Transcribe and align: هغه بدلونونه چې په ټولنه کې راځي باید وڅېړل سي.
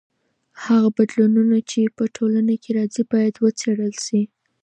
هغه 0.63 0.89
بدلونونه 0.97 1.57
چې 1.69 1.81
په 1.97 2.03
ټولنه 2.15 2.53
کې 2.61 2.69
راځي 2.77 3.03
باید 3.11 3.35
وڅېړل 3.43 3.93
سي. 4.05 4.21